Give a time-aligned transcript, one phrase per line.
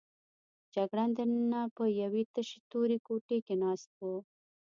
[0.73, 4.01] جګړن دننه په یوې تشې تورې کوټې کې ناست و.